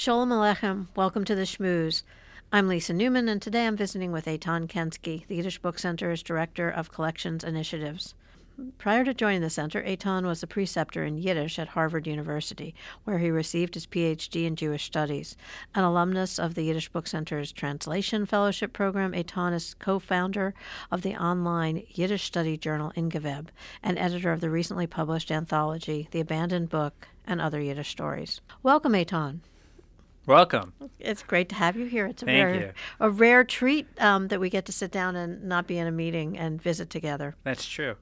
[0.00, 0.86] Shalom Aleichem.
[0.96, 2.04] Welcome to the Schmooze.
[2.50, 6.70] I'm Lisa Newman, and today I'm visiting with Eitan Kensky, the Yiddish Book Center's Director
[6.70, 8.14] of Collections Initiatives.
[8.78, 12.74] Prior to joining the center, Eitan was a preceptor in Yiddish at Harvard University,
[13.04, 15.36] where he received his PhD in Jewish Studies.
[15.74, 20.54] An alumnus of the Yiddish Book Center's Translation Fellowship Program, Eitan is co founder
[20.90, 23.48] of the online Yiddish study journal Ingeveb
[23.82, 28.40] and editor of the recently published anthology, The Abandoned Book and Other Yiddish Stories.
[28.62, 29.40] Welcome, Eitan.
[30.26, 30.74] Welcome.
[30.98, 32.06] It's great to have you here.
[32.06, 32.72] It's a Thank rare, you.
[33.00, 35.92] a rare treat um, that we get to sit down and not be in a
[35.92, 37.36] meeting and visit together.
[37.42, 37.96] That's true.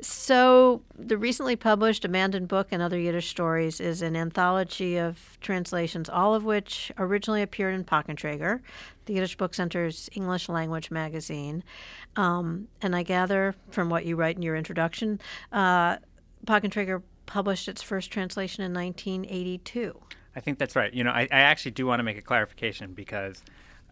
[0.00, 6.08] So, the recently published Abandoned Book and Other Yiddish Stories is an anthology of translations,
[6.08, 8.60] all of which originally appeared in Pakn Treger,
[9.06, 11.62] the Yiddish Book Center's English language magazine.
[12.16, 15.20] Um, and I gather from what you write in your introduction,
[15.52, 15.98] uh,
[16.46, 20.00] Pakn Treger published its first translation in 1982.
[20.34, 20.92] I think that's right.
[20.92, 23.42] You know, I, I actually do want to make a clarification because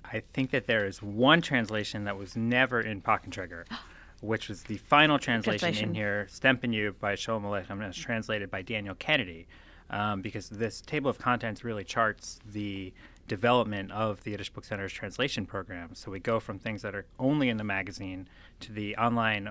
[0.05, 3.65] I think that there is one translation that was never in Pakn Treger,
[4.21, 5.89] which was the final translation, Translation.
[5.91, 9.47] in here, Stempenyu by Sholem Aleichem, and it's translated by Daniel Kennedy,
[9.91, 12.93] um, because this table of contents really charts the
[13.29, 15.95] development of the Yiddish Book Center's translation program.
[15.95, 18.29] So we go from things that are only in the magazine
[18.61, 19.51] to the online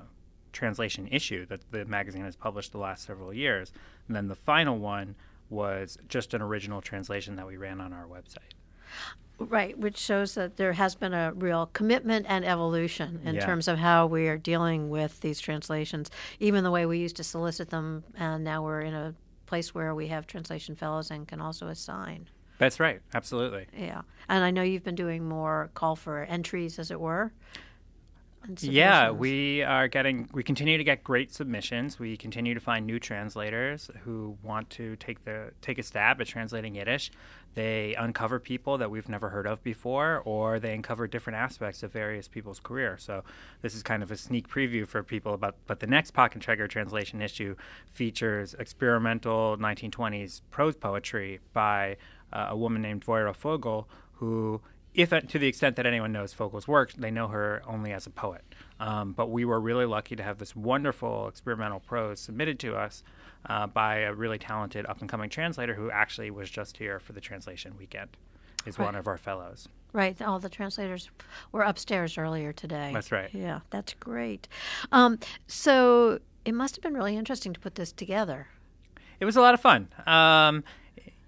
[0.52, 3.72] translation issue that the magazine has published the last several years.
[4.08, 5.16] And then the final one
[5.50, 8.54] was just an original translation that we ran on our website.
[9.38, 13.46] Right, which shows that there has been a real commitment and evolution in Yeah.
[13.46, 17.24] terms of how we are dealing with these translations, even the way we used to
[17.24, 21.40] solicit them, and now we're in a place where we have translation fellows and can
[21.40, 22.28] also assign.
[22.58, 23.68] That's right, absolutely.
[23.76, 27.32] Yeah, and I know you've been doing more call for entries, as it were.
[28.62, 32.00] Yeah, we are getting, we continue to get great submissions.
[32.00, 36.28] We continue to find new translators who want to take the take a stab at
[36.28, 37.12] translating Yiddish.
[37.56, 41.92] They uncover people that we've never heard of before, or they uncover different aspects of
[41.92, 42.98] various people's career.
[42.98, 43.24] So
[43.62, 45.56] this is kind of a sneak preview for people about.
[45.68, 47.56] But the next Pakn Treger translation issue
[47.92, 51.98] features experimental 1920s prose poetry by
[52.32, 54.62] uh, a woman named Dvoyre Fogel, who
[55.00, 58.10] if to the extent that anyone knows Fogel's work, they know her only as a
[58.10, 58.44] poet.
[58.80, 63.04] Um, but we were really lucky to have this wonderful experimental prose submitted to us
[63.46, 67.14] uh, by a really talented up and coming translator who actually was just here for
[67.14, 68.10] the translation weekend.
[68.66, 69.70] Is one of our fellows.
[69.94, 71.10] Right, all the translators
[71.54, 72.92] were upstairs earlier today.
[72.94, 73.30] That's right.
[73.34, 74.50] Yeah, that's great.
[74.92, 75.18] Um,
[75.48, 78.48] so it must have been really interesting to put this together.
[79.22, 79.88] It was a lot of fun.
[80.06, 80.66] Um,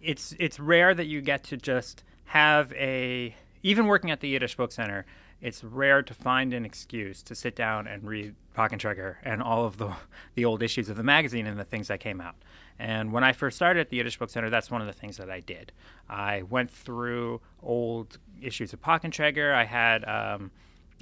[0.02, 3.34] it's it's rare that you get to just have a
[3.64, 5.06] even working at the Yiddish Book Center.
[5.42, 9.66] It's rare to find an excuse to sit down and read Pakn Treger and all
[9.66, 9.94] of the
[10.36, 12.36] the old issues of the magazine and the things that came out.
[12.78, 15.18] And when I first started at the Yiddish Book Center, that's one of the things
[15.18, 15.72] that I did.
[16.10, 19.54] I went through old issues of Pakn Treger.
[19.54, 20.52] I had um,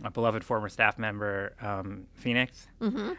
[0.04, 2.68] a beloved former staff member, um, Phoenix,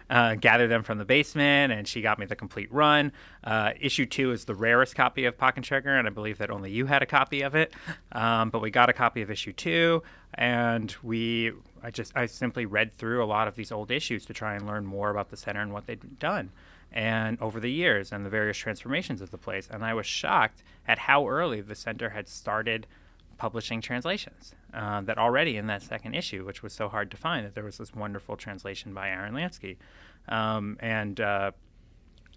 [0.08, 3.12] uh, gather them from the basement, and she got me the complete run.
[3.44, 6.38] Uh, issue two is the rarest copy of Pakn Treger, and Trigger, and I believe
[6.38, 7.74] that only you had a copy of it.
[8.12, 10.02] Um, but we got a copy of issue two,
[10.34, 11.52] and we,
[11.82, 14.66] I just, I simply read through a lot of these old issues to try and
[14.66, 16.50] learn more about the center and what they'd done.
[16.92, 20.62] And over the years and the various transformations of the place, and I was shocked
[20.88, 22.86] at how early the center had started
[23.38, 24.54] publishing translations.
[24.72, 27.64] Uh, that already in that second issue, which was so hard to find, that there
[27.64, 29.78] was this wonderful translation by Aaron Lansky
[30.28, 31.50] um, and uh,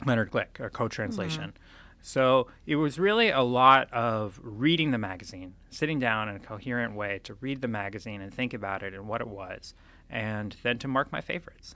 [0.04, 1.54] Leonard Glick, a co-translation.
[2.02, 6.96] So it was really a lot of reading the magazine, sitting down in a coherent
[6.96, 9.74] way to read the magazine and think about it and what it was,
[10.10, 11.76] and then to mark my favorites.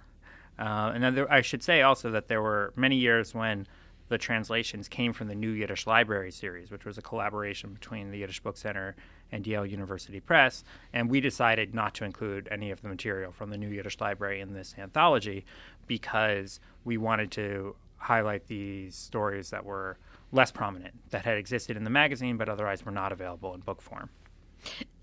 [0.60, 3.68] Uh, and then there, I should say also that there were many years when
[4.10, 8.18] the translations came from the New Yiddish Library series, which was a collaboration between the
[8.18, 8.96] Yiddish Book Center
[9.32, 10.64] and Yale University Press.
[10.94, 14.40] And we decided not to include any of the material from the New Yiddish Library
[14.40, 15.46] in this anthology
[15.88, 19.98] because we wanted to highlight these stories that were
[20.32, 23.82] less prominent, that had existed in the magazine but otherwise were not available in book
[23.82, 24.10] form.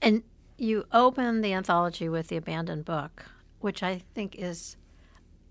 [0.01, 0.23] And
[0.57, 3.27] you open the anthology with The Abandoned Book,
[3.61, 4.77] which I think is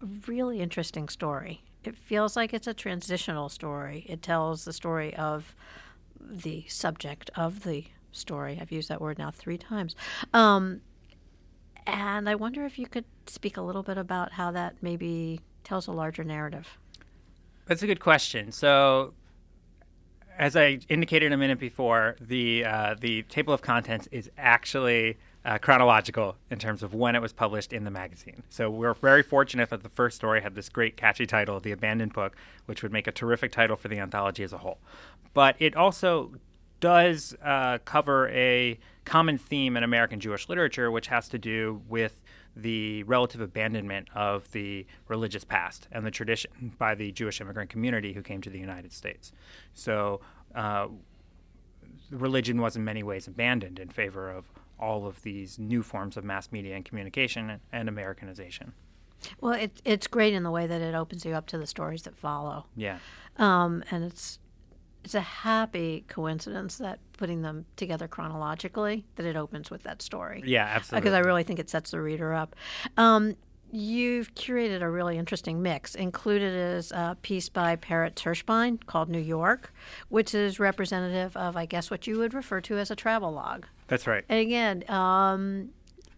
[0.01, 1.63] a really interesting story.
[1.83, 4.05] It feels like it's a transitional story.
[4.07, 5.55] It tells the story of
[6.19, 8.57] the subject of the story.
[8.61, 9.95] I've used that word now three times.
[10.33, 10.81] Um,
[11.85, 15.87] and I wonder if you could speak a little bit about how that maybe tells
[15.87, 16.77] a larger narrative.
[17.65, 18.51] That's a good question.
[18.51, 19.13] So,
[20.37, 25.57] as I indicated a minute before, the uh, the table of contents is actually uh,
[25.57, 28.43] chronological in terms of when it was published in the magazine.
[28.49, 32.13] So we're very fortunate that the first story had this great catchy title, "The Abandoned
[32.13, 32.35] Book,"
[32.65, 34.79] which would make a terrific title for the anthology as a whole.
[35.33, 36.33] But it also
[36.83, 42.21] does uh, cover a common theme in American Jewish literature, which has to do with
[42.57, 48.11] the relative abandonment of the religious past and the tradition by the Jewish immigrant community
[48.11, 49.31] who came to the United States.
[49.73, 50.19] So,
[50.55, 50.87] uh,
[52.11, 54.43] religion was in many ways abandoned in favor of
[54.77, 58.73] all of these new forms of mass media and communication and Americanization.
[59.39, 62.01] Well, it, it's great in the way that it opens you up to the stories
[62.01, 62.65] that follow.
[62.75, 62.97] Yeah.
[63.37, 64.37] Um, and it's
[65.03, 70.43] it's a happy coincidence that putting them together chronologically that it opens with that story.
[70.45, 71.01] Yeah, absolutely.
[71.01, 72.55] Because I really think it sets the reader up.
[72.97, 73.35] Um,
[73.71, 75.95] you've curated a really interesting mix.
[75.95, 79.73] Included is a piece by Peretz Hirschbein called New York,
[80.09, 83.65] which is representative of, I guess, what you would refer to as a travel log.
[83.87, 84.23] That's right.
[84.29, 85.69] And again, um,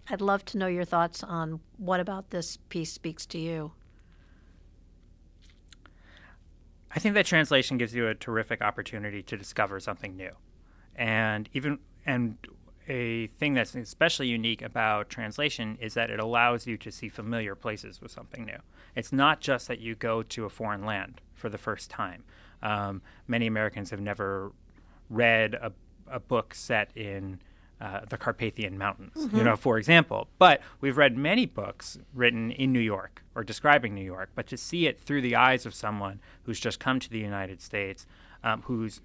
[0.09, 3.71] I'd love to know your thoughts on what about this piece speaks to you.
[6.95, 10.31] I think that translation gives you a terrific opportunity to discover something new.
[10.95, 12.37] And even and
[12.87, 17.55] a thing that's especially unique about translation is that it allows you to see familiar
[17.55, 18.59] places with something new.
[18.95, 22.23] It's not just that you go to a foreign land for the first time.
[22.61, 24.51] Um, many Americans have never
[25.09, 25.73] read a,
[26.07, 27.39] a book set in
[27.81, 29.37] uh, the Carpathian Mountains, mm-hmm.
[29.37, 30.27] you know, for example.
[30.39, 34.57] But we've read many books written in New York or describing New York, but to
[34.57, 38.05] see it through the eyes of someone who's just come to the United States,
[38.43, 39.01] um, who's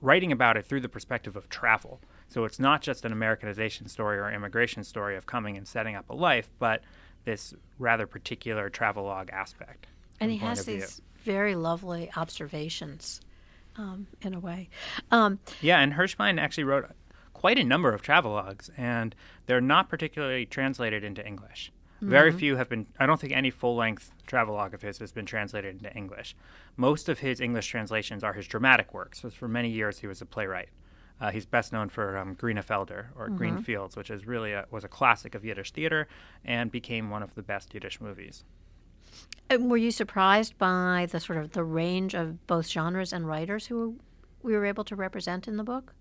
[0.00, 2.00] writing about it through the perspective of travel.
[2.28, 6.08] So it's not just an Americanization story or immigration story of coming and setting up
[6.08, 6.82] a life, but
[7.24, 9.88] this rather particular travelogue aspect.
[10.20, 13.20] And he has these very lovely observations.
[13.76, 14.68] Um, in a way.
[15.12, 16.90] Um, yeah, and Hirschbein actually wrote
[17.40, 19.14] quite a number of travelogues, and
[19.46, 21.72] they're not particularly translated into English.
[21.96, 22.10] Mm-hmm.
[22.10, 25.24] Very few have been, I don't think any full length travelogue of his has been
[25.24, 26.36] translated into English.
[26.76, 29.22] Most of his English translations are his dramatic works.
[29.22, 30.68] So for many years, he was a playwright.
[31.18, 33.36] Uh, he's best known for um, Grine Felder or mm-hmm.
[33.36, 36.08] Green Fields, which is really a, was a classic of Yiddish theater
[36.44, 38.44] and became one of the best Yiddish movies.
[39.48, 43.64] And were you surprised by the sort of the range of both genres and writers
[43.68, 43.98] who
[44.42, 45.94] we were able to represent in the book?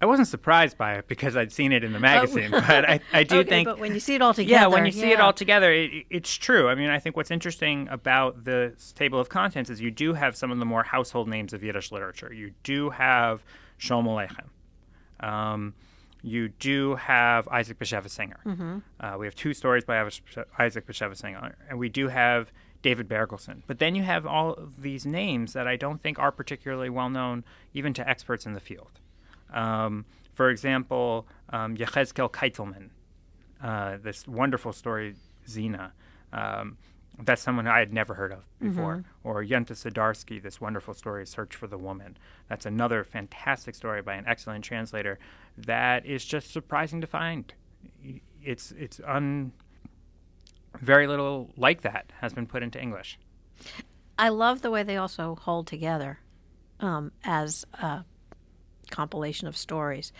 [0.00, 2.60] I wasn't surprised by it because I'd seen it in the magazine, oh.
[2.60, 3.66] but I, I do okay, think.
[3.66, 6.06] But when you see it all together, yeah, when you see it all together, it,
[6.08, 6.68] it's true.
[6.68, 10.36] I mean, I think what's interesting about the table of contents is you do have
[10.36, 12.32] some of the more household names of Yiddish literature.
[12.32, 13.44] You do have
[13.80, 15.26] Sholem Aleichem.
[15.26, 15.74] Um,
[16.22, 18.40] you do have Isaac Bashevis Singer.
[18.44, 18.78] Mm-hmm.
[19.00, 20.00] Uh, we have two stories by
[20.58, 22.52] Isaac Bashevis Singer, and we do have
[22.82, 23.62] David Bergelson.
[23.66, 27.10] But then you have all of these names that I don't think are particularly well
[27.10, 27.44] known,
[27.74, 29.00] even to experts in the field.
[29.52, 30.04] Um,
[30.34, 32.90] for example, um, Yechezkel Keitelman,
[33.62, 35.16] uh, this wonderful story,
[35.48, 35.92] Zina.
[36.32, 36.76] Um,
[37.20, 38.98] that's someone I had never heard of before.
[38.98, 39.28] Mm-hmm.
[39.28, 42.16] Or Yente Serdatzky, this wonderful story, Search for the Woman.
[42.48, 45.18] That's another fantastic story by an excellent translator
[45.56, 47.52] that is just surprising to find.
[48.42, 49.52] It's, it's un,
[50.78, 53.18] very little like that has been put into English.
[54.16, 56.20] I love the way they also hold together
[56.80, 58.04] um, as a
[58.90, 60.12] compilation of stories.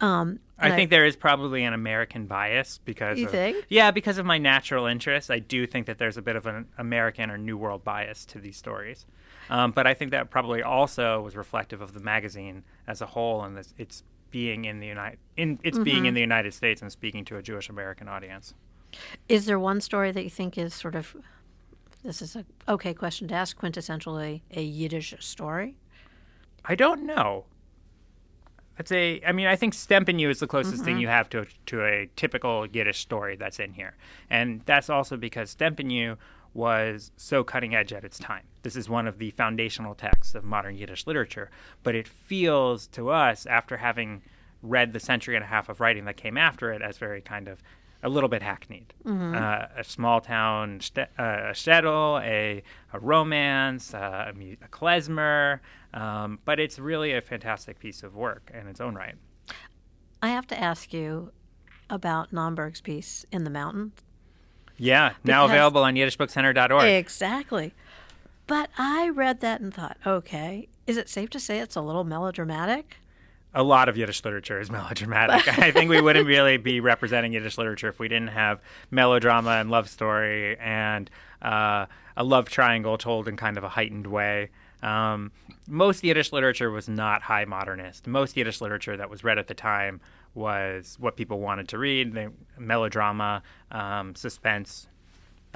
[0.00, 3.64] Um, I think I, there is probably an American bias because you of, think?
[3.68, 5.30] yeah, because of my natural interest.
[5.30, 8.38] I do think that there's a bit of an American or New World bias to
[8.38, 9.06] these stories.
[9.50, 13.42] Um, but I think that probably also was reflective of the magazine as a whole
[13.42, 15.84] and this, its being in the United in its mm-hmm.
[15.84, 18.54] being in the United States and speaking to a Jewish American audience.
[19.28, 21.14] Is there one story that you think is sort of
[22.02, 25.76] this is a okay question to ask quintessentially a Yiddish story?
[26.64, 27.44] I don't know.
[28.78, 30.84] I'd say, I mean, I think Stempenyu is the closest mm-hmm.
[30.84, 33.94] thing you have to to a typical Yiddish story that's in here,
[34.28, 36.16] and that's also because Stempenyu
[36.54, 38.44] was so cutting edge at its time.
[38.62, 41.50] This is one of the foundational texts of modern Yiddish literature,
[41.82, 44.22] but it feels to us, after having
[44.62, 47.48] read the century and a half of writing that came after it, as very kind
[47.48, 47.62] of
[48.04, 48.92] a little bit hackneyed.
[49.04, 49.34] Mm-hmm.
[49.34, 55.60] Uh, a small town st- uh, a shtetl, a, a romance, uh, a, a klezmer,
[55.94, 59.14] um, but it's really a fantastic piece of work in its own right.
[60.22, 61.32] I have to ask you
[61.90, 63.92] about Nomberg's piece in the mountain.
[64.76, 66.84] Yeah, now available on yiddishbookcenter.org.
[66.84, 67.72] Exactly.
[68.46, 72.04] But I read that and thought, okay, is it safe to say it's a little
[72.04, 72.96] melodramatic?
[73.54, 75.58] A lot of Yiddish literature is melodramatic.
[75.58, 79.70] I think we wouldn't really be representing Yiddish literature if we didn't have melodrama and
[79.70, 81.10] love story and
[81.42, 84.50] uh, a love triangle told in kind of a heightened way.
[84.82, 85.32] Um,
[85.66, 88.06] most Yiddish literature was not high modernist.
[88.06, 90.00] Most Yiddish literature that was read at the time
[90.34, 92.14] was what people wanted to read:
[92.58, 94.88] melodrama, um, suspense,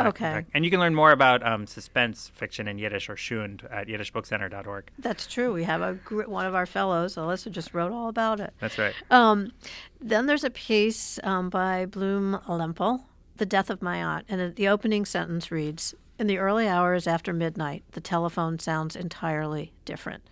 [0.07, 0.45] Okay.
[0.55, 4.91] And you can learn more about um, suspense fiction in Yiddish or Schund at yiddishbookcenter.org.
[4.99, 5.53] That's true.
[5.53, 5.95] We have a
[6.27, 8.53] one of our fellows, Alyssa, just wrote all about it.
[8.61, 8.95] That's right.
[9.11, 9.53] Um,
[10.01, 13.03] then there's a piece um, by Bluma Lempel,
[13.37, 14.27] The Death of My Aunt.
[14.29, 19.73] And the opening sentence reads In the early hours after midnight, the telephone sounds entirely
[19.85, 20.23] different.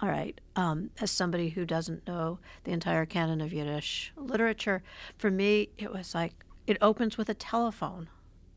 [0.00, 0.38] All right.
[0.56, 4.82] Um, as somebody who doesn't know the entire canon of Yiddish literature,
[5.16, 6.34] for me, it was like
[6.66, 8.08] it opens with a telephone.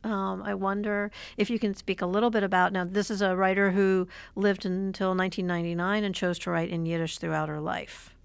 [0.04, 2.72] Um, I wonder if you can speak a little bit about.
[2.72, 7.18] Now, this is a writer who lived until 1999 and chose to write in Yiddish
[7.18, 8.16] throughout her life.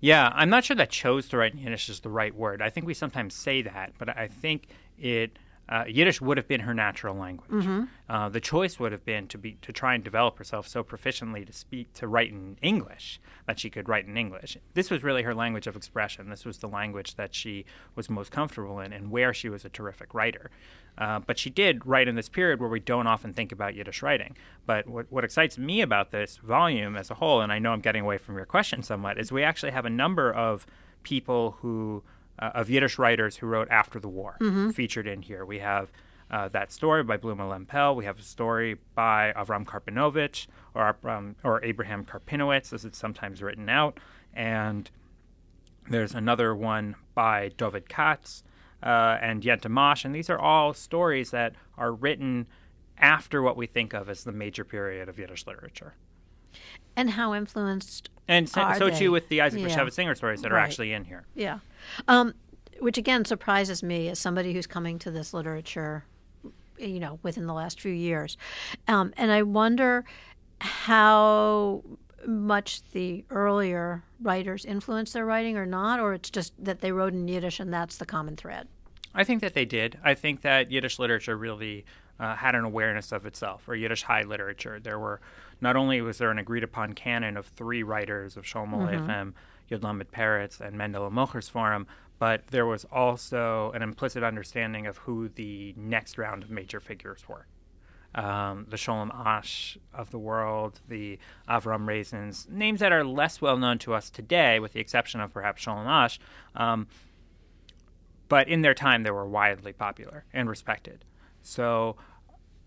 [0.00, 2.62] Yeah, I'm not sure that chose to write in Yiddish is the right word.
[2.62, 5.38] I think we sometimes say that, but I think it
[5.68, 7.50] uh, Yiddish would have been her natural language.
[7.50, 7.84] Mm-hmm.
[8.08, 11.46] Uh, the choice would have been to be to try and develop herself so proficiently
[11.46, 14.56] to speak to write in English that she could write in English.
[14.74, 16.30] This was really her language of expression.
[16.30, 19.68] This was the language that she was most comfortable in, and where she was a
[19.68, 20.50] terrific writer.
[20.96, 24.02] Uh, but she did write in this period where we don't often think about Yiddish
[24.02, 24.36] writing.
[24.66, 27.80] But what, what excites me about this volume as a whole, and I know I'm
[27.80, 30.66] getting away from your question somewhat, is we actually have a number of
[31.02, 32.02] people who
[32.38, 34.36] uh, of Yiddish writers who wrote after the war
[34.72, 35.44] featured in here.
[35.44, 35.90] We have
[36.30, 37.96] uh, that story by Bluma Lempel.
[37.96, 43.42] We have a story by Avram Karpinovich or um, or Abraham Karpinowitz, as it's sometimes
[43.42, 43.98] written out,
[44.34, 44.90] and
[45.88, 48.42] there's another one by David Katz
[48.82, 52.46] uh, and Yente Mash, and these are all stories that are written
[52.98, 55.94] after what we think of as the major period of Yiddish literature.
[56.96, 59.68] And how influenced And so, so too with the Isaac Yeah.
[59.68, 61.24] Bashevis Singer stories that are actually in here.
[61.34, 61.60] Yeah.
[62.06, 62.34] Um,
[62.78, 66.04] which again surprises me as somebody who's coming to this literature,
[66.78, 68.36] you know, within the last few years.
[68.86, 70.04] Um, and I wonder
[70.60, 71.82] how
[72.26, 77.12] much the earlier writers influenced their writing or not, or it's just that they wrote
[77.12, 78.68] in Yiddish and that's the common thread.
[79.14, 79.98] I think that they did.
[80.04, 81.84] I think that Yiddish literature really
[82.20, 84.80] uh, had an awareness of itself, or Yiddish high literature.
[84.80, 85.20] There were
[85.60, 89.34] not only was there an agreed upon canon of three writers of Shlomo Aleichem,
[89.70, 91.86] Yud Lamed Peretz, and Mendele Moykher Sforim,
[92.18, 97.22] but there was also an implicit understanding of who the next round of major figures
[97.28, 97.46] were.
[98.14, 103.58] Um, the Sholem Asch of the world, the Avram Reisens, names that are less well
[103.58, 106.18] known to us today, with the exception of perhaps Sholem Asch.
[106.56, 106.88] Um,
[108.28, 111.04] but in their time they were widely popular and respected.
[111.42, 111.96] So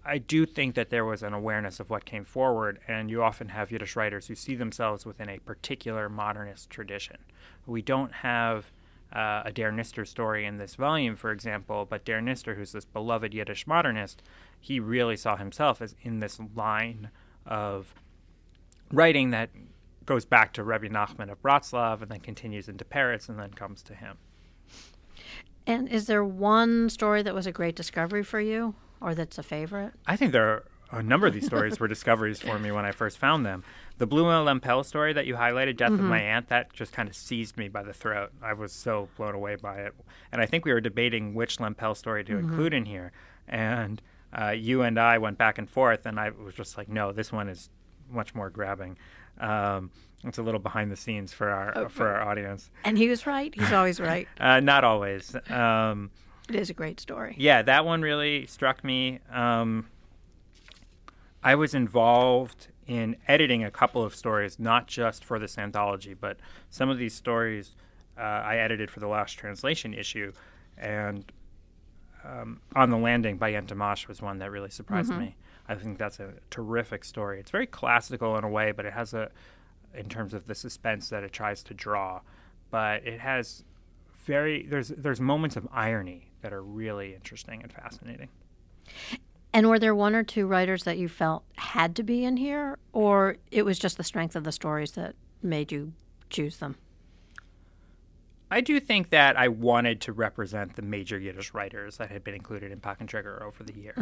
[0.03, 3.49] I do think that there was an awareness of what came forward, and you often
[3.49, 7.17] have Yiddish writers who see themselves within a particular modernist tradition.
[7.67, 8.71] We don't have
[9.13, 12.85] uh, a Der Nister story in this volume, for example, but Der Nister, who's this
[12.85, 14.23] beloved Yiddish modernist,
[14.59, 17.09] he really saw himself as in this line
[17.45, 17.93] of
[18.91, 19.49] writing that
[20.05, 23.83] goes back to Rebbe Nachman of Bratslav and then continues into Peretz and then comes
[23.83, 24.17] to him.
[25.67, 29.43] And is there one story that was a great discovery for you, or that's a
[29.43, 29.93] favorite?
[30.05, 32.91] I think there are a number of these stories were discoveries for me when I
[32.91, 33.63] first found them.
[33.97, 37.07] The Blue Bluma Lempel story that you highlighted, Death of My Aunt, that just kind
[37.07, 38.31] of seized me by the throat.
[38.41, 39.93] I was so blown away by it.
[40.31, 43.11] And I think we were debating which Lempel story to include in here.
[43.47, 44.01] And
[44.37, 47.31] uh, you and I went back and forth, and I was just like, no, this
[47.31, 47.69] one is
[48.09, 48.97] much more grabbing.
[49.39, 49.91] Um,
[50.23, 52.69] it's a little behind the scenes for our for our audience.
[52.83, 53.53] And he was right.
[53.55, 54.27] He's always right.
[54.39, 55.35] Uh, not always.
[55.49, 56.11] Um,
[56.53, 57.35] It is a great story.
[57.37, 59.19] yeah, that one really struck me.
[59.31, 59.87] Um,
[61.43, 66.37] I was involved in editing a couple of stories, not just for this anthology, but
[66.69, 67.71] some of these stories
[68.17, 70.33] uh, I edited for the last translation issue.
[70.77, 71.31] And
[72.25, 75.35] um, On the Landing by Yente Mash was one that really surprised me.
[75.69, 77.39] I think that's a terrific story.
[77.39, 79.31] It's very classical in a way, but it has a,
[79.95, 82.19] in terms of the suspense that it tries to draw,
[82.69, 83.63] but it has
[84.25, 88.29] very there's there's moments of irony that are really interesting and fascinating.
[89.53, 92.77] And were there one or two writers that you felt had to be in here,
[92.93, 95.93] or it was just the strength of the stories that made you
[96.29, 96.75] choose them?
[98.49, 102.33] I do think that I wanted to represent the major Yiddish writers that had been
[102.33, 103.95] included in Pakn Treger over the years.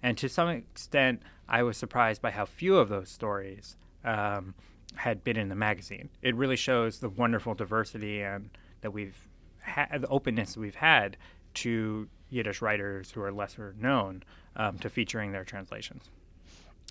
[0.00, 4.54] And to some extent, I was surprised by how few of those stories um,
[4.94, 6.08] had been in the magazine.
[6.22, 9.26] It really shows the wonderful diversity and that we've
[9.66, 11.16] had, the openness we've had
[11.54, 14.22] to Yiddish writers who are lesser known
[14.56, 16.04] um, to featuring their translations.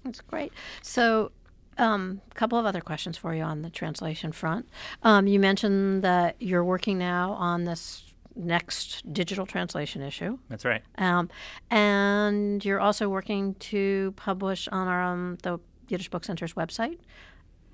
[0.03, 0.53] That's great.
[0.81, 1.31] So,
[1.77, 4.69] a um, couple of other questions for you on the translation front.
[5.03, 10.83] Um, you mentioned that you're working now on this next digital translation issue, That's right.
[10.97, 11.29] um,
[11.69, 16.97] and you're also working to publish on our um, the Yiddish Book Center's website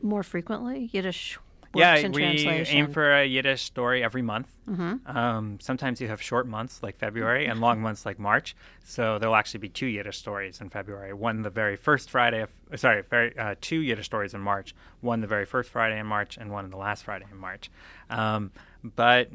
[0.03, 1.37] more frequently Yiddish
[1.73, 4.53] yeah, we aim for a Yiddish story every month.
[4.69, 5.17] Mm-hmm.
[5.17, 8.55] Um, sometimes you have short months like February and long months like March.
[8.83, 11.13] So there'll actually be two Yiddish stories in February.
[11.13, 14.75] One the very first Friday of, uh, sorry, very, uh, two Yiddish stories in March.
[14.99, 17.71] One the very first Friday in March, and one the last Friday in March.
[18.09, 18.51] Um,
[18.83, 19.29] but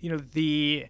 [0.00, 0.86] you know the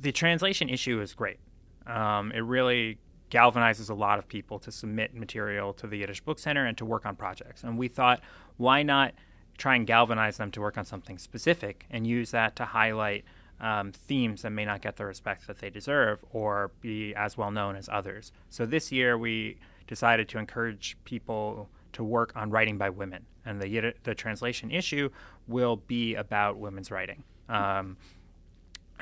[0.00, 1.38] the translation issue is great.
[1.86, 2.98] Um, it really
[3.30, 6.84] galvanizes a lot of people to submit material to the Yiddish Book Center and to
[6.84, 7.64] work on projects.
[7.64, 8.20] And we thought,
[8.58, 9.14] why not
[9.58, 13.24] try and galvanize them to work on something specific and use that to highlight
[13.60, 17.50] um, themes that may not get the respect that they deserve or be as well
[17.50, 18.32] known as others.
[18.50, 23.60] So this year we decided to encourage people to work on writing by women, and
[23.60, 25.10] the the translation issue
[25.46, 27.22] will be about women's writing.
[27.48, 27.96] Um,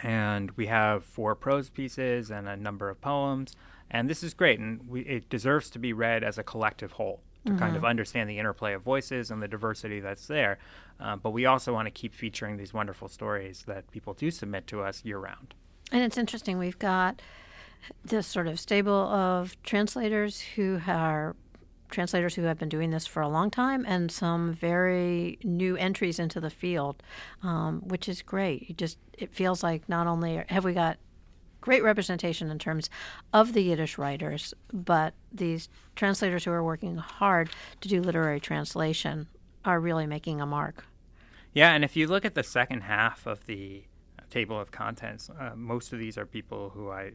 [0.02, 3.54] and we have four prose pieces and a number of poems,
[3.90, 7.20] and this is great, and we, it deserves to be read as a collective whole
[7.46, 10.58] to kind of understand the interplay of voices and the diversity that's there.
[11.00, 14.66] Uh, but we also want to keep featuring these wonderful stories that people do submit
[14.66, 15.54] to us year round.
[15.90, 16.58] And it's interesting.
[16.58, 17.22] We've got
[18.04, 21.34] this sort of stable of translators who are
[21.90, 26.18] translators who have been doing this for a long time, and some very new entries
[26.18, 27.02] into the field,
[27.42, 28.68] um, which is great.
[28.68, 30.98] You just it feels like not only have we got
[31.60, 32.90] great representation in terms
[33.32, 37.50] of the Yiddish writers, but these translators who are working hard
[37.80, 39.28] to do literary translation
[39.64, 40.84] are really making a mark.
[41.52, 43.84] Yeah, and if you look at the second half of the
[44.30, 47.12] table of contents, uh, most of these are people who I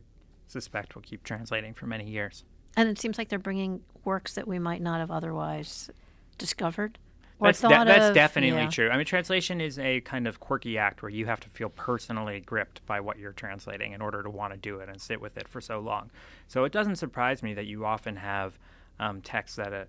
[0.47, 2.43] suspect will keep translating for many years.
[2.77, 5.89] And it seems like they're bringing works that we might not have otherwise
[6.37, 6.99] discovered.
[7.41, 8.13] That's, de- that's of.
[8.15, 8.69] definitely Yeah.
[8.69, 8.89] true.
[8.89, 12.39] I mean, translation is a kind of quirky act where you have to feel personally
[12.39, 15.37] gripped by what you're translating in order to want to do it and sit with
[15.37, 16.11] it for so long.
[16.47, 18.57] So it doesn't surprise me that you often have
[18.99, 19.85] um, texts that uh,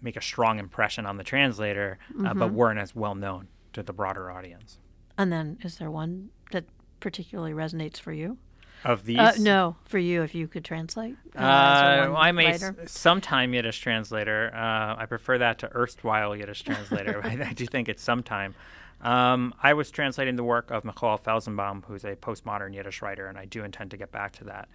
[0.00, 2.54] make a strong impression on the translator, uh, but Mm-hmm.
[2.56, 4.78] weren't as well known to the broader audience.
[5.18, 6.64] And then, is there one that
[7.00, 8.38] particularly resonates for you?
[8.84, 11.16] Of these, Uh, no, for you, if you could translate.
[11.34, 12.76] Uh, Uh, I'm a writer.
[12.82, 14.50] s- sometime Yiddish translator.
[14.54, 17.20] Uh, I prefer that to erstwhile Yiddish translator.
[17.24, 18.54] I, I do think it's sometime.
[19.00, 23.38] Um, I was translating the work of Michael Felsenbaum, who's a postmodern Yiddish writer, and
[23.38, 24.68] I do intend to get back to that.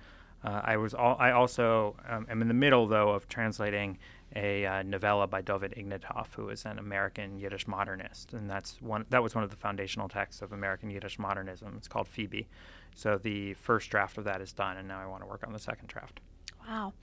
[0.44, 3.98] Uh, I was I also um, am in the middle though of translating
[4.36, 9.06] a uh, novella by David Ignatov, who is an American Yiddish modernist, and that's one
[9.10, 11.74] that was one of the foundational texts of American Yiddish modernism.
[11.78, 12.48] It's called Phoebe.
[12.96, 15.54] So the first draft of that is done, and now I want to work on
[15.54, 16.20] the second draft.
[16.68, 16.94] Wow.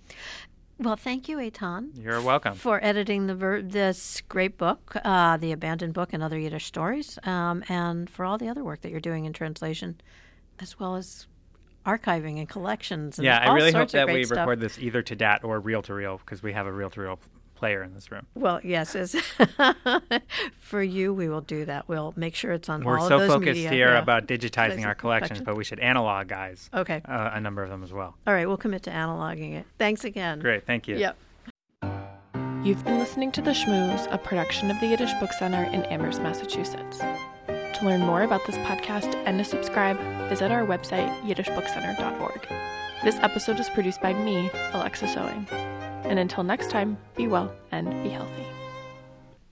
[0.78, 2.54] Well, thank you, Eitan, You're welcome.
[2.54, 7.18] for editing the ver- this great book, uh, The Abandoned Book and Other Yiddish Stories,
[7.24, 9.98] um, and for all the other work that you're doing in translation,
[10.60, 11.26] as well as
[11.86, 13.18] archiving and collections.
[13.18, 14.36] And Yeah, I really hope that we stuff.
[14.38, 17.00] record this either to DAT or reel to reel because we have a reel to
[17.00, 17.18] reel
[17.56, 18.26] player in this room.
[18.34, 19.16] Well, yes, as
[20.60, 21.88] for you, we will do that.
[21.88, 23.70] We'll make sure it's on We're all so of those focused media.
[23.70, 23.98] here yeah.
[23.98, 25.40] about digitizing Digitizing our collections, collections.
[25.42, 27.00] but we should analog guys Okay.
[27.04, 28.14] uh, a number of them as well.
[28.26, 29.66] All right, we'll commit to analoging it.
[29.78, 30.38] Thanks again.
[30.40, 30.96] Great, thank you.
[30.96, 31.16] Yep.
[32.64, 36.20] You've been listening to The Schmooze, a production of the Yiddish Book Center in Amherst,
[36.20, 36.98] Massachusetts.
[36.98, 42.46] To learn more about this podcast and to subscribe, visit our website, yiddishbookcenter.org.
[43.04, 45.46] This episode is produced by me, Alexis Owing.
[46.08, 48.55] And until next time, be well and be healthy.